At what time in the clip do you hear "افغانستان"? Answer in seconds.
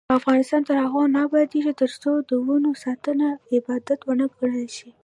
0.19-0.61